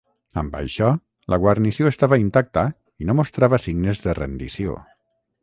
Amb 0.41 0.55
això, 0.59 0.87
la 1.33 1.37
guarnició 1.43 1.89
estava 1.91 2.19
intacta 2.23 2.65
i 3.05 3.09
no 3.11 3.17
mostrava 3.21 3.61
signes 3.67 4.03
de 4.09 4.19
rendició. 4.23 4.81